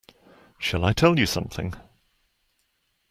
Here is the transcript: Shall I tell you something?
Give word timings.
Shall 0.57 0.83
I 0.83 0.93
tell 0.93 1.19
you 1.19 1.27
something? 1.27 1.75